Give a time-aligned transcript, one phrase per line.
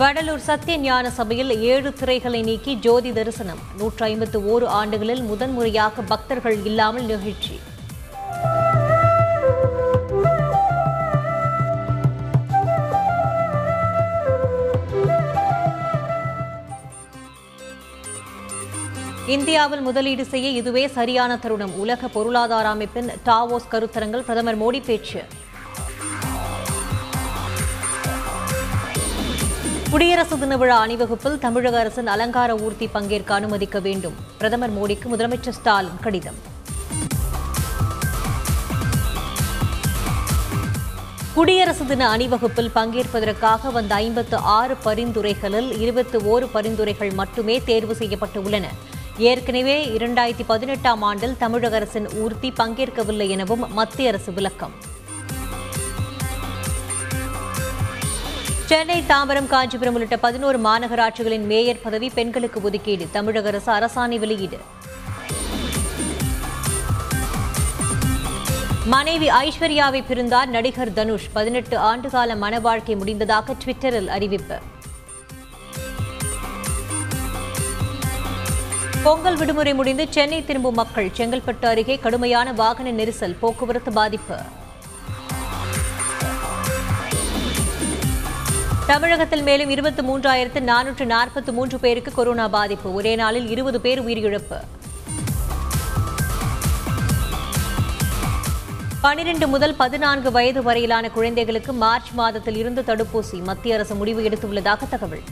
[0.00, 3.60] வடலூர் சத்திய ஞான சபையில் ஏழு திரைகளை நீக்கி ஜோதி தரிசனம்.
[3.78, 7.56] நூற்றி ஐம்பத்து ஓரு ஆண்டுகளில் முதன்முறையாக பக்தர்கள் இல்லாமல் நிகழ்ச்சி.
[19.36, 21.74] இந்தியாவில் முதலீடு செய்ய இதுவே சரியான தருணம்.
[21.84, 25.22] உலக பொருளாதார அமைப்பின் டாவோஸ் கருத்தரங்கள் பிரதமர் மோடி பேச்சு.
[29.90, 34.14] குடியரசு தின விழா அணிவகுப்பில் தமிழக அரசின் அலங்கார ஊர்த்தி பங்கேற்க அனுமதிக்க வேண்டும்.
[34.38, 36.38] பிரதமர் மோடிக்கு முதலமைச்சர் ஸ்டாலின் கடிதம்.
[41.34, 48.66] குடியரசு தின அணிவகுப்பில் பங்கேற்பதற்காக வந்த ஐம்பத்து ஆறு பரிந்துரைகளில் இருபத்தி ஓரு பரிந்துரைகள் மட்டுமே தேர்வு செய்யப்பட்டு உள்ளன
[49.18, 54.94] ஏற்கனவே இரண்டாயிரத்தி பதினெட்டாம் ஆண்டில் தமிழக அரசின் ஊர்த்தி பங்கேற்கவில்லை எனவும் மத்திய அரசு விளக்கம்.
[58.68, 64.58] சென்னை தாம்பரம் காஞ்சிபுரம் உள்ளிட்ட பதினோரு மாநகராட்சிகளின் மேயர் பதவி பெண்களுக்கு ஒதுக்கீடு தமிழக அரசு அரசாணை வெளியீடு.
[68.84, 71.28] மனைவி ஐஸ்வர்யாவை பிரிந்தார் நடிகர் தனுஷ்.
[71.32, 74.58] பதினெட்டு ஆண்டுகால மன வாழ்க்கை முடிந்ததாக ட்விட்டரில் அறிவிப்பு.
[79.02, 84.38] பொங்கல் விடுமுறை முடிந்து சென்னை திரும்பும் மக்கள் செங்கல்பட்டு அருகே கடுமையான வாகன நெரிசல் போக்குவரத்து பாதிப்பு.
[88.86, 92.94] தமிழகத்தில் மேலும் இருபத்தி மூன்றாயிரத்து நானூற்று நாற்பத்தி மூன்று பேருக்கு கொரோனா பாதிப்பு.
[92.94, 94.58] ஒரே நாளில் இருபது பேர் உயிரிழப்பு.
[99.00, 103.42] பனிரெண்டு முதல் பதினான்கு வயது வரையிலான குழந்தைகளுக்கு மார்ச் மாதத்தில் இருந்து தடுப்பூசி.
[103.42, 105.22] மத்திய அரசு முடிவு எடுத்துள்ளதாக தகவல்.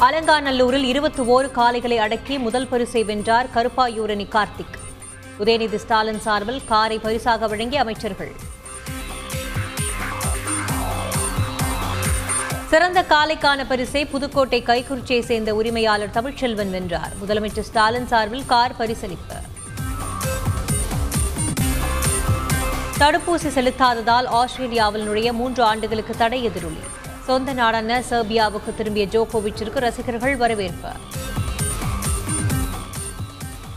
[0.00, 4.78] அலங்காநல்லூரில் இருபத்தி ஓரு காளைகளை அடக்கி முதல் பரிசை வென்றார் கருப்பாயூரணி கார்த்திக்.
[5.38, 8.58] உதயநிதி ஸ்டாலின் சார்பில் காரை பரிசாக வழங்கிய அமைச்சர்கள்.
[12.70, 17.12] சிறந்த காலைக்கான பரிசை புதுக்கோட்டை கைக்குறிச்சியை சேர்ந்த உரிமையாளர் தமிழ்ச்செல்வன் வென்றார்.
[17.20, 19.38] முதலமைச்சர் ஸ்டாலின் சார்பில் கார் பரிசளிப்பு.
[22.98, 26.82] தடுப்பூசி செலுத்தாததால் ஆஸ்திரேலியாவில் நுழைய மூன்று ஆண்டுகளுக்கு தடை எதிரொலி.
[27.26, 30.88] சொந்த நாடான செர்பியாவுக்கு திரும்பிய ஜோகோவிச்சிற்கு ரசிகர்கள் வரவேற்பு.